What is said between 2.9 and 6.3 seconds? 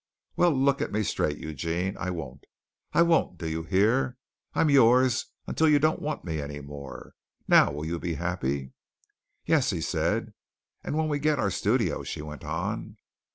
I won't, do you hear? I'm yours until you don't want